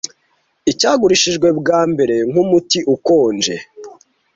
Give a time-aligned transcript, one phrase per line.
[0.71, 3.55] Icyagurishijwe bwa mbere nkumuti ukonje-